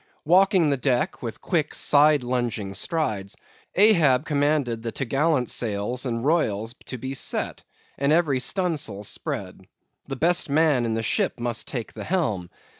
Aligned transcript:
Walking 0.25 0.71
the 0.71 0.77
deck 0.77 1.21
with 1.21 1.41
quick, 1.41 1.75
side 1.75 2.23
lunging 2.23 2.73
strides, 2.73 3.37
Ahab 3.75 4.25
commanded 4.25 4.81
the 4.81 4.91
t'gallant 4.91 5.47
sails 5.47 6.07
and 6.07 6.25
royals 6.25 6.73
to 6.85 6.97
be 6.97 7.13
set, 7.13 7.63
and 7.99 8.11
every 8.11 8.39
stunsail 8.39 9.03
spread. 9.05 9.67
The 10.05 10.15
best 10.15 10.49
man 10.49 10.85
in 10.87 10.95
the 10.95 11.03
ship 11.03 11.39
must 11.39 11.67
take 11.67 11.93
the 11.93 12.03
helm. 12.05 12.49